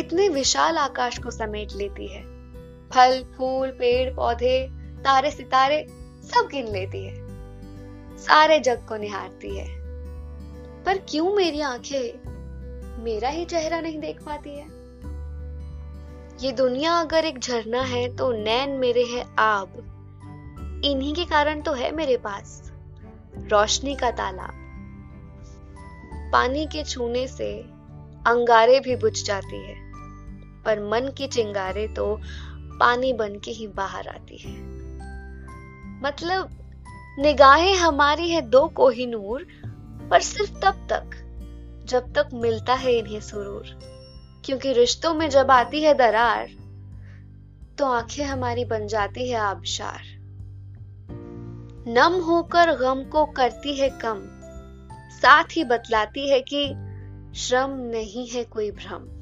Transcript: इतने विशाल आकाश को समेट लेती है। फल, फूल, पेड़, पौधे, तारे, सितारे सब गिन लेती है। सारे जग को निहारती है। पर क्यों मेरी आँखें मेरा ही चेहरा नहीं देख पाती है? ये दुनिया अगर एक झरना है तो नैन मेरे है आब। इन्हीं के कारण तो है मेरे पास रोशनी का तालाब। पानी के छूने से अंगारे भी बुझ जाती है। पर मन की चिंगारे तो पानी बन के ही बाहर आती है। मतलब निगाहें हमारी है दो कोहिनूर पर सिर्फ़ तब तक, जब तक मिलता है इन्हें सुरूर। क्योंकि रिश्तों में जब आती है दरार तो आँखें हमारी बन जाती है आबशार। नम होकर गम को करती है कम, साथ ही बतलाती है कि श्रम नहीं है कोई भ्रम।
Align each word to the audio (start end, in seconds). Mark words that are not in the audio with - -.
इतने 0.00 0.28
विशाल 0.28 0.78
आकाश 0.78 1.18
को 1.18 1.30
समेट 1.30 1.68
लेती 1.72 2.06
है। 2.06 2.22
फल, 2.90 3.24
फूल, 3.38 3.70
पेड़, 3.70 4.14
पौधे, 4.14 4.68
तारे, 5.04 5.30
सितारे 5.30 5.86
सब 6.22 6.48
गिन 6.52 6.68
लेती 6.68 7.06
है। 7.06 7.14
सारे 8.16 8.60
जग 8.60 8.86
को 8.88 8.96
निहारती 8.96 9.58
है। 9.58 9.80
पर 10.84 10.98
क्यों 11.08 11.32
मेरी 11.32 11.60
आँखें 11.60 12.30
मेरा 13.04 13.28
ही 13.28 13.44
चेहरा 13.44 13.80
नहीं 13.80 13.98
देख 13.98 14.22
पाती 14.22 14.50
है? 14.50 14.80
ये 16.44 16.52
दुनिया 16.52 16.92
अगर 16.92 17.24
एक 17.24 17.38
झरना 17.38 17.82
है 17.82 18.16
तो 18.16 18.32
नैन 18.32 18.70
मेरे 18.70 19.04
है 19.04 19.24
आब। 19.38 19.86
इन्हीं 20.84 21.14
के 21.14 21.24
कारण 21.24 21.60
तो 21.60 21.72
है 21.72 21.92
मेरे 21.92 22.16
पास 22.16 22.72
रोशनी 23.36 23.94
का 23.94 24.10
तालाब। 24.10 24.50
पानी 26.32 26.66
के 26.66 26.84
छूने 26.84 27.26
से 27.26 27.60
अंगारे 28.26 28.80
भी 28.80 28.96
बुझ 28.96 29.24
जाती 29.24 29.66
है। 29.66 29.89
पर 30.64 30.80
मन 30.80 31.12
की 31.18 31.26
चिंगारे 31.26 31.88
तो 31.88 32.20
पानी 32.80 33.12
बन 33.12 33.38
के 33.38 33.50
ही 33.50 33.66
बाहर 33.66 34.08
आती 34.08 34.36
है। 34.36 34.52
मतलब 36.02 36.50
निगाहें 37.18 37.74
हमारी 37.74 38.30
है 38.30 38.40
दो 38.40 38.68
कोहिनूर 38.68 39.46
पर 40.10 40.20
सिर्फ़ 40.20 40.52
तब 40.52 40.86
तक, 40.92 41.10
जब 41.84 42.12
तक 42.12 42.28
मिलता 42.34 42.74
है 42.74 42.92
इन्हें 42.92 43.20
सुरूर। 43.20 43.90
क्योंकि 44.44 44.72
रिश्तों 44.72 45.14
में 45.14 45.30
जब 45.30 45.50
आती 45.50 45.82
है 45.82 45.94
दरार 45.94 46.48
तो 47.78 47.86
आँखें 47.86 48.24
हमारी 48.24 48.64
बन 48.64 48.86
जाती 48.86 49.28
है 49.28 49.36
आबशार। 49.36 50.00
नम 51.88 52.12
होकर 52.20 52.76
गम 52.76 53.04
को 53.04 53.26
करती 53.26 53.76
है 53.76 53.88
कम, 53.88 54.20
साथ 55.18 55.44
ही 55.50 55.64
बतलाती 55.64 56.30
है 56.30 56.40
कि 56.40 56.66
श्रम 57.38 57.70
नहीं 57.70 58.28
है 58.28 58.44
कोई 58.44 58.70
भ्रम। 58.70 59.19